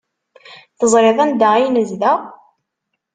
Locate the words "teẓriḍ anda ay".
0.77-1.65